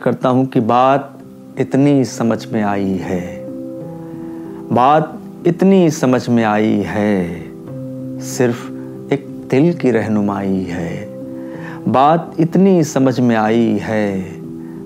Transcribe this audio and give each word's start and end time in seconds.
کرتا 0.00 0.28
ہوں 0.28 0.44
کہ 0.44 0.60
بات 0.60 1.00
اتنی 1.58 2.04
سمجھ 2.04 2.48
میں 2.48 2.62
آئی 2.62 2.98
ہے۔ 3.00 3.46
بات 4.74 5.02
اتنی 5.44 5.90
سمجھ 5.90 6.30
میں 6.30 6.44
آئی 6.44 6.82
ہے۔ 6.84 7.44
صرف 8.22 8.70
ایک 9.10 9.26
دل 9.50 9.72
کی 9.72 9.92
رہنمائی 9.92 10.70
ہے۔ 10.70 11.06
بات 11.92 12.20
اتنی 12.38 12.82
سمجھ 12.82 13.20
میں 13.20 13.36
آئی 13.36 13.78
ہے۔ 13.88 14.30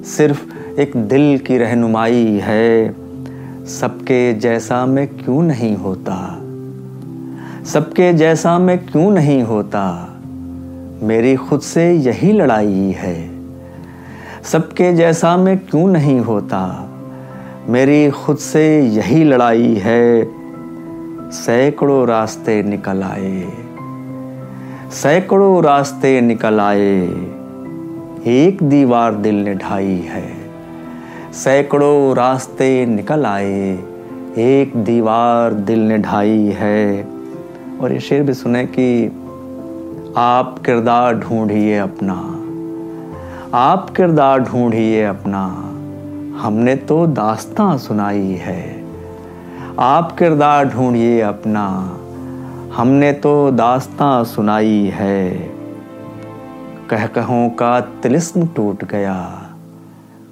صرف 0.04 0.36
ایک 0.76 0.90
دل 0.94 1.36
کی 1.44 1.58
رہنمائی 1.58 2.40
ہے۔ 2.46 2.90
سب 3.66 3.88
کے 4.06 4.32
جیسا 4.38 4.84
میں 4.84 5.06
کیوں 5.24 5.42
نہیں 5.42 5.76
ہوتا؟ 5.76 6.40
سب 7.64 7.94
کے 7.94 8.12
جیسا 8.12 8.58
میں 8.58 8.76
کیوں 8.92 9.10
نہیں 9.10 9.42
ہوتا؟ 9.42 10.06
میری 11.02 11.36
خود 11.36 11.62
سے 11.62 11.94
یہی 11.94 12.32
لڑائی 12.32 12.92
ہے۔ 13.02 13.26
سب 14.44 14.74
کے 14.74 14.92
جیسا 14.92 15.36
میں 15.36 15.56
کیوں 15.70 15.88
نہیں 15.88 16.20
ہوتا؟ 16.26 16.86
میری 17.68 18.10
خود 18.10 18.38
سے 18.38 18.80
یہی 18.84 19.24
لڑائی 19.24 19.84
ہے۔ 19.84 20.24
سینکڑوں 21.32 22.06
راستے 22.06 22.62
نکل 22.62 23.02
آئے۔ 23.02 23.42
سینکڑوں 24.90 25.62
راستے 25.62 26.20
نکل 26.20 26.60
آئے۔ 26.62 27.06
ایک 28.22 28.60
دیوار 28.60 29.12
دل 29.12 29.34
نے 29.34 29.54
ڈھائی 29.54 30.08
ہے۔ 30.08 30.32
سینکڑوں 31.32 32.14
راستے 32.14 32.84
نکل 32.84 33.26
آئے۔ 33.28 33.76
ایک 34.34 34.74
دیوار 34.74 35.50
دل 35.50 35.78
نے 35.78 35.96
ڈھائی 35.96 36.54
ہے۔ 36.60 37.02
اور 37.76 37.90
یہ 37.90 37.98
شعر 37.98 38.20
بھی 38.20 38.34
سنیں 38.34 38.66
کہ 38.72 39.08
آپ 40.14 40.64
کردار 40.64 41.12
ڈھونڈیے 41.12 41.78
اپنا۔ 41.78 42.33
آپ 43.56 43.94
کردار 43.94 44.38
ڈھونڈیے 44.38 45.06
اپنا۔ 45.06 45.48
ہم 46.44 46.52
نے 46.52 46.76
تو 46.76 47.06
داستان 47.06 47.78
سنائی 47.78 48.40
ہے۔ 48.40 48.82
آپ 49.76 50.18
کردار 50.18 50.64
ڈھونڈیے 50.64 51.22
اپنا۔ 51.22 51.86
ہم 52.78 52.88
نے 52.88 53.12
تو 53.12 53.50
داستان 53.58 54.24
سنائی 54.24 54.90
ہے۔ 54.98 55.48
کہہ 56.88 57.14
کہوں 57.14 57.50
کا 57.50 57.80
تلسم 58.00 58.40
ٹوٹ 58.54 58.84
گیا۔ 58.90 59.28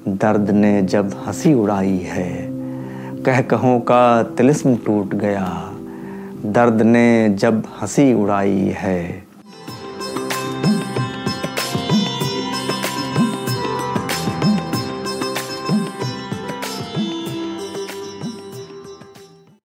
درد 0.06 0.50
نے 0.50 0.80
جب 0.82 1.06
ہنسی 1.26 1.52
اڑائی 1.52 2.04
ہے۔ 2.04 2.50
کہہ 3.24 3.42
کہوں 3.48 3.80
کا 3.80 4.22
تلسم 4.36 4.74
ٹوٹ 4.84 5.14
گیا۔ 5.20 5.46
درد 6.42 6.82
نے 6.82 7.28
جب 7.36 7.54
ہنسی 7.82 8.12
اڑائی 8.12 8.72
ہے۔ 8.82 9.20